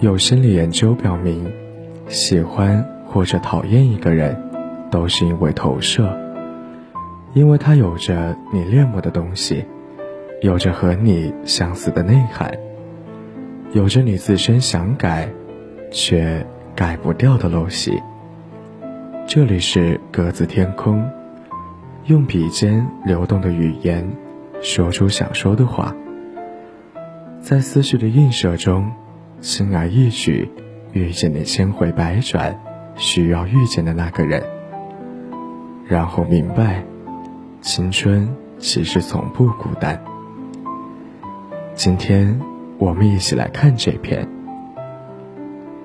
[0.00, 1.46] 有心理研究表明，
[2.08, 4.34] 喜欢或者讨厌一个人，
[4.90, 6.18] 都是因为投射，
[7.34, 9.62] 因为他有着你恋慕的东西，
[10.40, 12.50] 有着和你相似的内涵，
[13.74, 15.28] 有着你自身想改
[15.90, 18.00] 却改不掉的陋习。
[19.26, 21.06] 这里是格子天空，
[22.06, 24.10] 用笔尖流动的语言，
[24.62, 25.94] 说出想说的话，
[27.42, 28.90] 在思绪的映射中。
[29.40, 30.50] 轻而易举
[30.92, 32.60] 遇见你千回百转
[32.96, 34.42] 需要遇见的那个人，
[35.86, 36.84] 然后明白，
[37.62, 39.98] 青春其实从不孤单。
[41.74, 42.38] 今天
[42.78, 44.28] 我们一起来看这篇，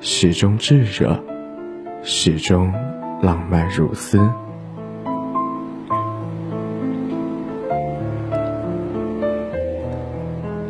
[0.01, 1.23] 始终炙热，
[2.03, 2.73] 始终
[3.21, 4.19] 浪漫如斯。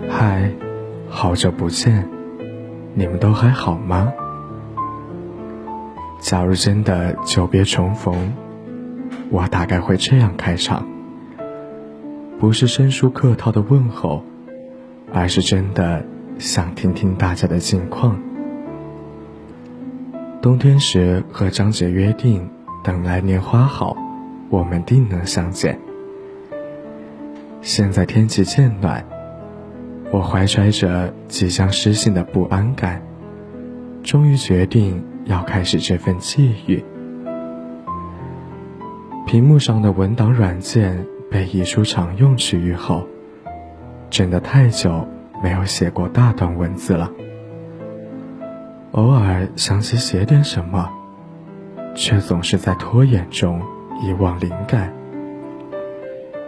[0.08, 0.52] 嗨，
[1.10, 2.15] 好久不见。
[2.98, 4.14] 你们都还好吗？
[6.22, 8.34] 假如真的久别重逢，
[9.30, 10.88] 我大概会这样开场，
[12.40, 14.24] 不是生疏客套的问候，
[15.14, 16.06] 而是真的
[16.40, 18.18] 想听听大家的近况。
[20.42, 22.50] 冬天时和张姐约定，
[22.82, 23.98] 等来年花好，
[24.50, 25.78] 我们定能相见。
[27.62, 29.15] 现在天气渐暖。
[30.16, 33.02] 我怀揣着即将失信的不安感，
[34.02, 36.82] 终于决定要开始这份际遇。
[39.28, 43.06] 屏幕上的文档软件被移出常用区域后，
[44.10, 45.06] 真的太久
[45.44, 47.12] 没有写过大段文字了。
[48.94, 50.90] 偶尔想起写点什么，
[51.94, 53.62] 却总是在拖延中
[54.02, 54.94] 遗忘灵感，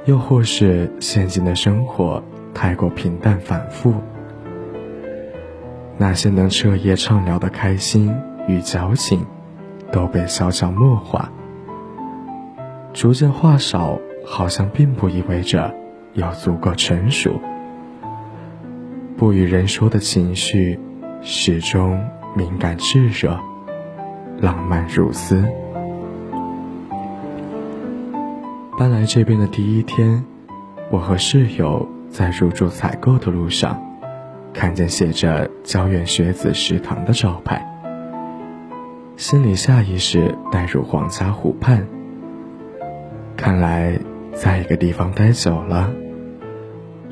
[0.05, 2.23] 又或是现今的生活。
[2.59, 3.93] 太过平淡反复，
[5.95, 8.11] 那些能彻夜畅聊的开心
[8.47, 9.23] 与矫情，
[9.91, 11.31] 都被悄悄默化。
[12.93, 15.71] 逐渐话少，好像并不意味着
[16.13, 17.39] 要足够成熟。
[19.15, 20.79] 不与人说的情绪，
[21.21, 22.03] 始终
[22.35, 23.39] 敏感炙热，
[24.39, 25.47] 浪漫如斯。
[28.79, 30.25] 搬来这边的第一天，
[30.89, 31.87] 我和室友。
[32.17, 33.79] 在入住采购的路上，
[34.51, 37.63] 看见写着“郊院学子食堂”的招牌，
[39.15, 41.87] 心里下意识带入皇家湖畔。
[43.35, 43.99] 看来，
[44.33, 45.91] 在一个地方待久了，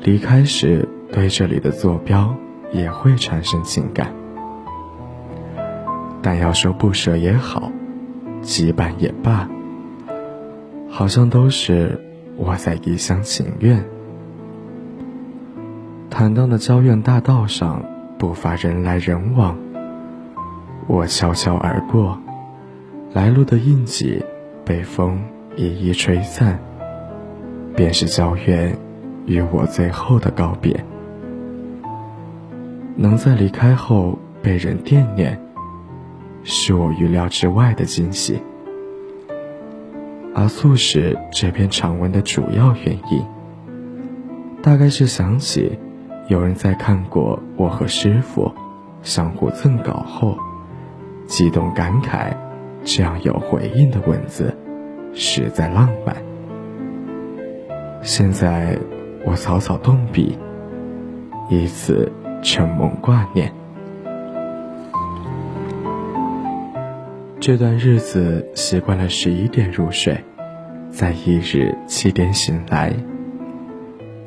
[0.00, 2.34] 离开时对这里的坐标
[2.72, 4.12] 也会产生情感。
[6.20, 7.70] 但要说不舍也好，
[8.42, 9.48] 羁绊也罢，
[10.90, 11.96] 好像都是
[12.36, 13.80] 我在一厢情愿。
[16.26, 17.80] 坦荡的郊院大道上，
[18.18, 19.56] 不乏人来人往。
[20.88, 22.20] 我悄悄而过，
[23.12, 24.20] 来路的印记
[24.64, 25.22] 被风
[25.54, 26.58] 一一吹散，
[27.76, 28.76] 便是郊院
[29.26, 30.84] 与我最后的告别。
[32.96, 35.40] 能在离开后被人惦念，
[36.42, 38.42] 是我预料之外的惊喜。
[40.34, 43.24] 而促使这篇长文的主要原因，
[44.60, 45.78] 大概是想起。
[46.28, 48.52] 有人在看过我和师傅
[49.02, 50.36] 相互赠稿后，
[51.26, 52.36] 激动感慨，
[52.84, 54.52] 这样有回应的文字，
[55.14, 56.16] 实在浪漫。
[58.02, 58.76] 现在
[59.24, 60.36] 我草草动笔，
[61.48, 62.10] 以此
[62.42, 63.52] 承蒙挂念。
[67.38, 70.18] 这段日子习惯了十一点入睡，
[70.90, 72.92] 在一日七点醒来。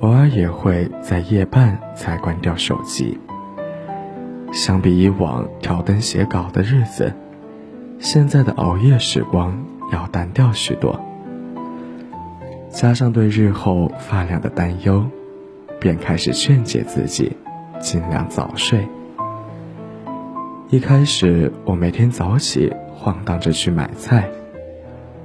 [0.02, 3.20] 偶尔也会在夜半才关掉手机。
[4.54, 7.14] 相比以往挑灯写稿的日子，
[8.00, 11.00] 现在的熬夜时光要单调许多。
[12.70, 15.06] 加上对日后发量的担忧，
[15.80, 17.36] 便开始劝解自己，
[17.80, 18.88] 尽量早睡。
[20.70, 24.30] 一开始，我每天早起晃荡着去买菜，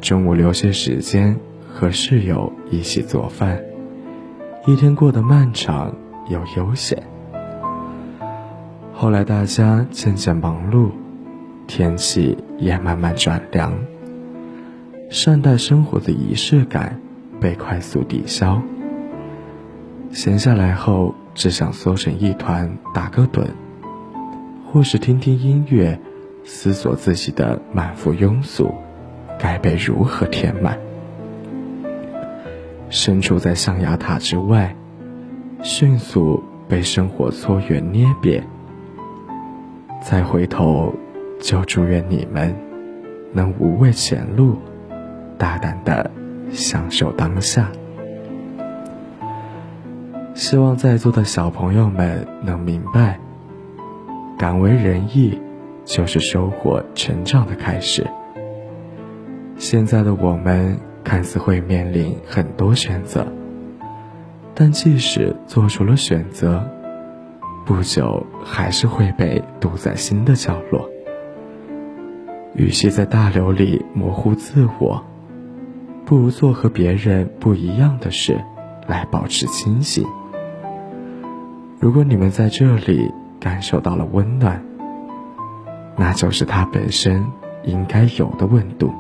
[0.01, 1.39] 中午留些时间
[1.69, 3.63] 和室友一起做饭。
[4.67, 5.95] 一天过得漫长
[6.29, 7.03] 又悠闲。
[8.95, 10.89] 后来大家渐渐忙碌，
[11.67, 13.75] 天气也慢慢转凉，
[15.11, 16.99] 善待生活的仪式感
[17.39, 18.63] 被快速抵消。
[20.11, 23.47] 闲下来后，只想缩成一团打个盹，
[24.73, 26.01] 或是听听音乐，
[26.43, 28.73] 思索自己的满腹庸俗
[29.39, 30.79] 该被如何填满。
[32.89, 34.75] 身处在象牙塔之外，
[35.63, 38.47] 迅速被生活搓圆捏扁。
[40.03, 40.95] 再回头，
[41.41, 42.55] 就祝愿你们
[43.33, 44.57] 能无畏前路，
[45.39, 46.11] 大胆的
[46.51, 47.71] 享受当下。
[50.35, 53.19] 希望在座的小朋友们能明白，
[54.37, 55.41] 敢为人意，
[55.85, 58.07] 就是收获成长的开始。
[59.57, 63.27] 现在的我们看似会面临很多选择，
[64.55, 66.67] 但即使做出了选择，
[67.67, 70.89] 不久还是会被堵在新的角落。
[72.55, 75.05] 与其在大流里模糊自我，
[76.07, 78.43] 不如做和别人不一样的事，
[78.87, 80.07] 来保持清醒。
[81.79, 84.65] 如果你们在这里感受到了温暖，
[85.97, 87.27] 那就是它本身
[87.65, 88.91] 应该有的温度。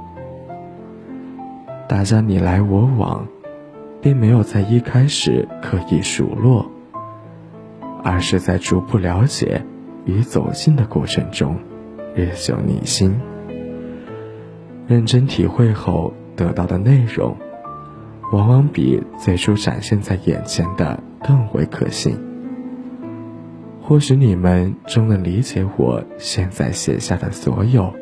[1.86, 3.26] 大家你来我往，
[4.00, 6.70] 并没有在一开始刻意数落，
[8.02, 9.62] 而是在逐步了解
[10.06, 11.58] 与走近的过程中，
[12.14, 13.14] 日久弥新。
[14.86, 17.36] 认真体会后得到的内容，
[18.32, 22.18] 往往比最初展现在眼前的更为可信。
[23.82, 27.92] 或许你们终能理解我现在写下的所有，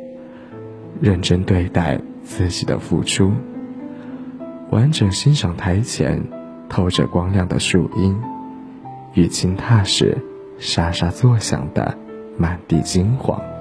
[1.01, 3.33] 认真对待自己的付出。
[4.73, 6.19] 完整欣赏台前
[6.67, 8.19] 透着光亮的树荫，
[9.13, 10.17] 与轻踏时
[10.59, 11.99] 沙沙作响的
[12.39, 13.52] 满地金黄。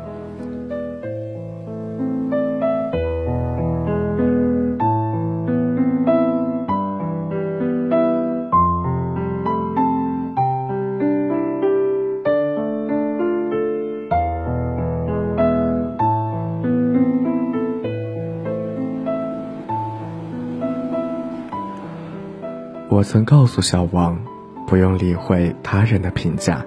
[23.02, 24.22] 我曾告诉小王，
[24.68, 26.64] 不用理会他人的评价，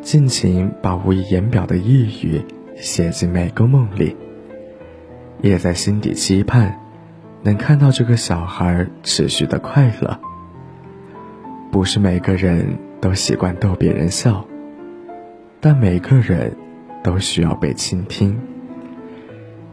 [0.00, 2.40] 尽情把无以言表的抑郁
[2.76, 4.16] 写进每个梦里，
[5.42, 6.78] 也在心底期盼，
[7.42, 10.20] 能看到这个小孩持续的快乐。
[11.72, 14.46] 不是每个人都习惯逗别人笑，
[15.60, 16.56] 但每个人
[17.02, 18.38] 都需要被倾听。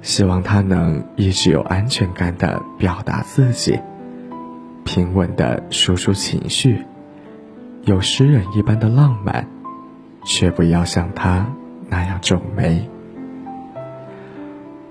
[0.02, 3.80] 希望他能一直有安全感的表达自己。
[4.83, 6.86] 平稳的输出情绪，
[7.83, 9.48] 有诗人一般的浪漫，
[10.24, 11.48] 却不要像他
[11.88, 12.89] 那样皱眉。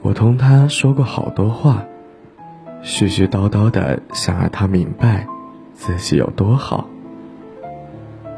[0.02, 1.84] 我同他说过好多话，
[2.82, 5.26] 絮絮叨叨的想让他明白
[5.74, 6.88] 自己有多好。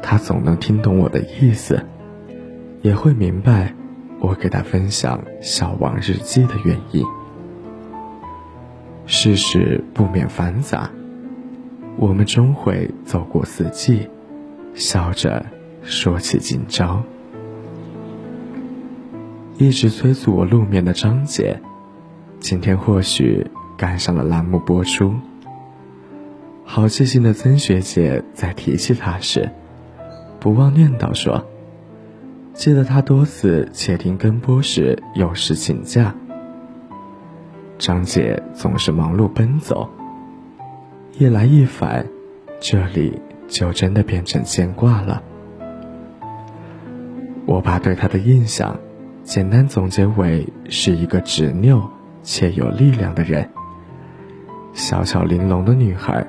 [0.01, 1.85] 他总能听懂我的意思，
[2.81, 3.73] 也会明白
[4.19, 7.05] 我给他分享小王日记的原因。
[9.05, 10.89] 世事不免繁杂。
[12.03, 14.09] 我们终会走过四季，
[14.73, 15.45] 笑着
[15.83, 17.01] 说起今朝。
[19.57, 21.57] 一直催促我露面的张姐，
[22.41, 23.47] 今天或许
[23.77, 25.13] 赶上了栏目播出。
[26.65, 29.49] 好记性的曾学姐在提起她时，
[30.41, 31.47] 不忘念叨说
[32.53, 36.13] ：“记得她多次窃听跟播时有事请假。”
[37.79, 39.89] 张姐总是忙碌奔走。
[41.15, 42.07] 一来一返，
[42.59, 45.21] 这里就真的变成牵挂了。
[47.45, 48.75] 我把对她的印象
[49.23, 51.87] 简单总结为是一个执拗
[52.23, 53.47] 且有力量的人。
[54.73, 56.25] 小巧玲珑的女孩，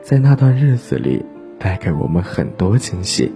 [0.00, 1.22] 在那段日子里
[1.58, 3.30] 带给我们很多惊喜。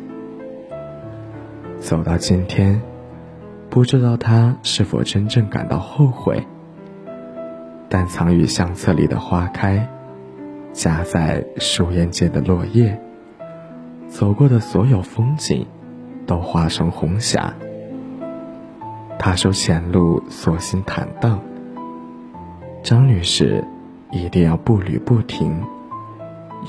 [1.79, 2.81] 走到今天，
[3.69, 6.43] 不知道她是否真正感到后悔。
[7.91, 9.87] 但藏于相册里的花开。
[10.77, 13.01] 夹在树叶间的落叶，
[14.09, 15.67] 走过的所有风景，
[16.27, 17.55] 都化成红霞。
[19.19, 21.41] 踏出前路索性坦荡。
[22.83, 23.65] 张女士，
[24.13, 25.65] 一定要步履不停，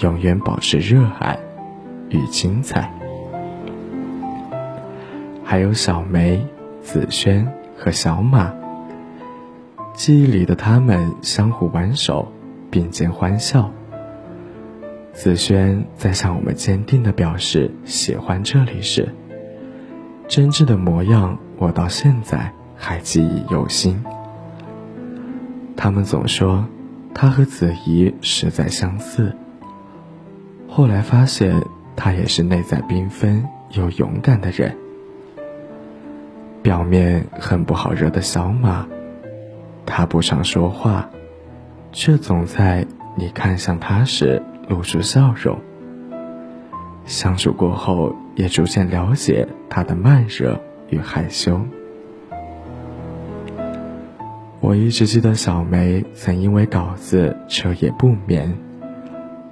[0.01, 1.37] 永远保持热爱
[2.07, 2.89] 与精彩。
[5.43, 6.47] 还有小梅、
[6.81, 7.45] 子轩
[7.77, 8.53] 和小马，
[9.93, 12.31] 记忆里的他们相互挽手，
[12.71, 13.69] 并肩欢笑。
[15.17, 19.15] 子轩在向我们坚定地表示喜欢这里时，
[20.27, 23.99] 真挚的模样我到现在还记忆犹新。
[25.75, 26.63] 他们总说
[27.15, 29.35] 他和子怡实在相似，
[30.67, 31.63] 后来发现
[31.95, 34.77] 他也是内在缤纷又勇敢的人。
[36.61, 38.87] 表面很不好惹的小马，
[39.83, 41.09] 他不常说话，
[41.91, 44.39] 却总在你看向他时。
[44.67, 45.59] 露出笑容。
[47.05, 50.59] 相处过后，也逐渐了解他的慢热
[50.89, 51.59] 与害羞。
[54.59, 58.57] 我一直记得小梅曾因为稿子彻夜不眠，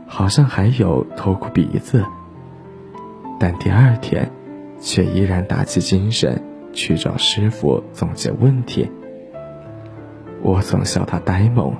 [0.06, 2.04] 好像还有偷哭鼻子，
[3.40, 4.30] 但第二天，
[4.80, 6.44] 却依然打起精神
[6.74, 8.90] 去找师傅总结问题。
[10.42, 11.74] 我总笑他呆萌，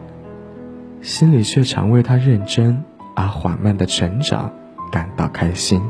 [1.02, 2.84] 心里却常为他认真
[3.16, 4.52] 而缓慢的成长
[4.92, 5.82] 感到开心。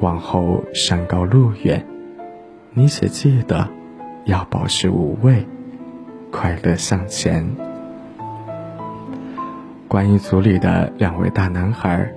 [0.00, 1.86] 往后山高路远，
[2.74, 3.68] 你且记得
[4.24, 5.46] 要保持无畏。
[6.32, 7.48] 快乐向前。
[9.88, 12.12] 关于组里的两位大男孩，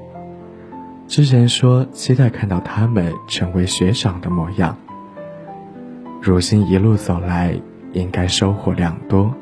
[1.08, 4.78] 之前说期待看到他们成为学长的模样。
[6.22, 7.60] 如今一路走来，
[7.92, 9.34] 应该收获良多。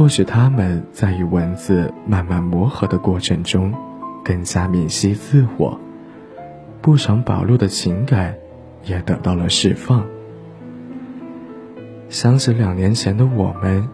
[0.00, 3.70] 或许他们在与文字慢慢磨合的过程中，
[4.24, 5.78] 更加明晰自我，
[6.80, 8.34] 不常暴露的情感
[8.86, 10.06] 也得到了释放。
[12.08, 13.86] 想起两年前的我们，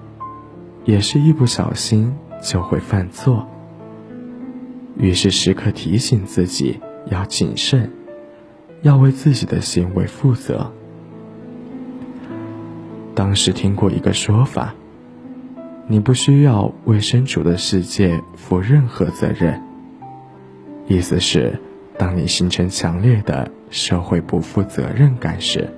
[0.85, 3.45] 也是一不小心就会犯错，
[4.97, 6.79] 于是时刻提醒自己
[7.11, 7.91] 要谨慎，
[8.83, 10.73] 要为自己的行为负责。
[13.13, 14.73] 当时听过一个说法：
[15.89, 19.61] 你不需要为身处的世界负任何责任。
[20.87, 21.59] 意思是，
[21.97, 25.69] 当你形成强烈的社会不负责任感时。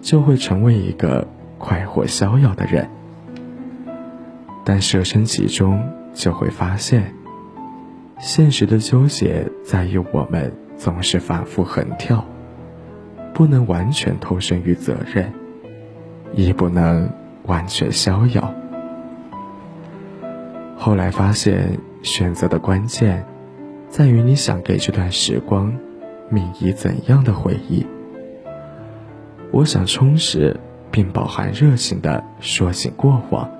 [0.00, 1.26] 就会成为一个
[1.58, 2.88] 快活逍遥的人，
[4.64, 5.82] 但设身其中，
[6.14, 7.12] 就会发现，
[8.20, 12.24] 现实的纠结在于我们总是反复横跳，
[13.34, 15.32] 不能完全投身于责任，
[16.32, 17.10] 亦不能
[17.46, 18.54] 完全逍遥。
[20.88, 23.22] 后来发现，选择的关键，
[23.90, 25.70] 在于你想给这段时光，
[26.30, 27.86] 铭以怎样的回忆。
[29.50, 30.58] 我想充实
[30.90, 33.50] 并饱含热情地说起过往，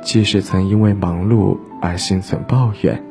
[0.00, 3.04] 即使曾因为忙碌而心存抱怨，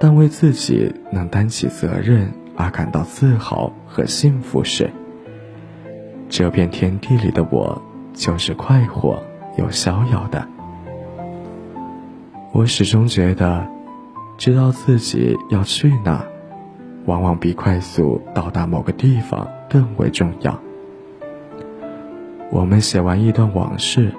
[0.00, 4.90] 但为自己能担起责任而感到自豪和幸福时，
[6.28, 7.80] 这片天地里的我
[8.12, 9.22] 就是快活
[9.56, 10.44] 又逍遥的。
[12.52, 13.66] 我始终觉得，
[14.36, 16.24] 知道自己要去哪，
[17.06, 19.48] 往往比快速到达某个地方。
[19.70, 20.58] 更为重要。
[22.50, 24.14] 我们写完一段往事，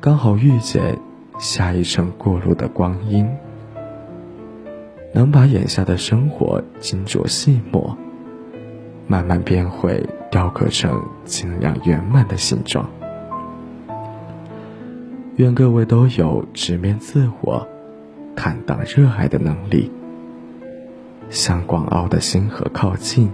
[0.00, 0.98] 刚好遇见
[1.38, 3.28] 下一程过路的光阴，
[5.14, 7.96] 能把眼下的生活精琢细磨，
[9.06, 12.90] 慢慢变会雕刻成尽量圆满的形状。
[15.38, 17.64] 愿各位都有直面自我、
[18.34, 19.88] 坦荡热爱的能力，
[21.30, 23.30] 向广袤的星河靠近。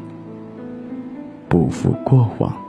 [1.49, 2.64] 不负过往。